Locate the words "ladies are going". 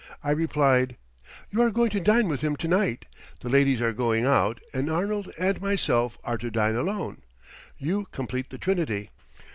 3.49-4.25